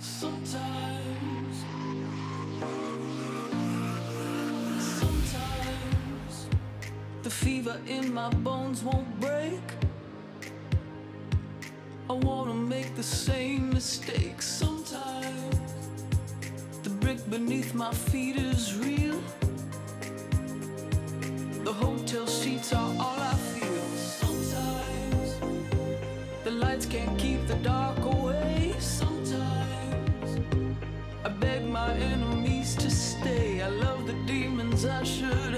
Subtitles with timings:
[0.00, 1.56] Sometimes,
[4.78, 6.46] sometimes
[7.22, 9.60] the fever in my bones won't break.
[12.08, 15.56] I wanna make the same mistakes sometimes.
[16.82, 19.20] The brick beneath my feet is real.
[21.62, 23.19] The hotel sheets are all
[34.80, 35.49] demons I should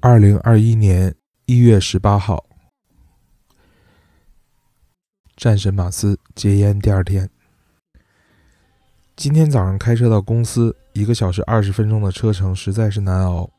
[0.00, 1.12] 二零二一年
[1.46, 2.44] 一月十八号，
[5.36, 7.28] 战神马斯戒烟第二天。
[9.16, 13.50] 今天早上开车到公司，一个小时二十分钟的车程实在是难熬。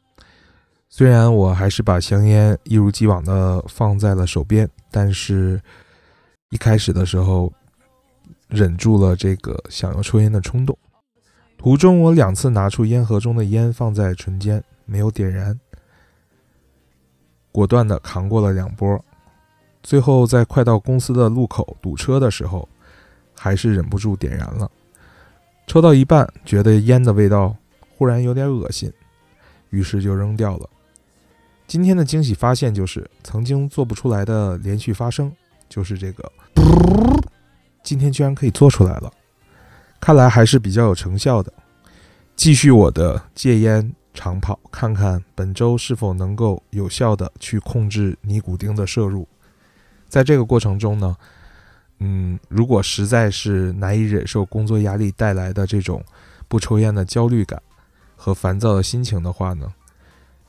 [0.87, 5.61] 虽然我还是把香烟一如既往的放在了手边，但是
[6.51, 7.51] 一开始的时候
[8.47, 10.77] 忍住了这个想要抽烟的冲动。
[11.57, 15.59] 途中，我两次拿出烟盒中的烟放在唇间，没有点燃。
[17.51, 19.03] 果断地扛过了两波，
[19.81, 22.67] 最后在快到公司的路口堵车的时候，
[23.35, 24.69] 还是忍不住点燃了。
[25.67, 27.55] 抽到一半，觉得烟的味道
[27.95, 28.91] 忽然有点恶心，
[29.69, 30.69] 于是就扔掉了。
[31.67, 35.31] 今天的惊喜发现就是，曾经做不出来的连续发声，
[35.69, 36.31] 就是这个，
[37.83, 39.13] 今天居然可以做出来了，
[39.99, 41.53] 看来还是比较有成效的。
[42.35, 49.25] 继续我的戒烟长跑，看看本周是否能够有效的去控制尼古丁的摄入。
[50.09, 51.15] 在这个过程中呢，
[51.99, 56.03] 嗯，如果实在是难以忍受工作压力带来的这种
[56.49, 57.63] 不抽烟的焦虑感
[58.17, 59.73] 和烦躁的心情的话呢，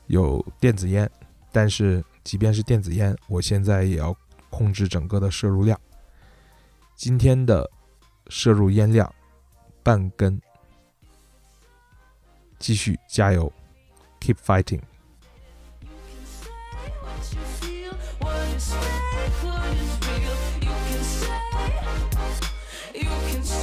[0.08, 1.08] 有电子烟，
[1.52, 4.12] 但是即便是电子烟，我现在也要
[4.50, 5.78] 控制整个的摄入量。
[6.96, 7.70] 今天的
[8.26, 9.14] 摄入烟量
[9.84, 10.42] 半根。
[12.58, 13.50] 继续加油
[14.20, 14.86] keep fighting.
[22.94, 23.59] You can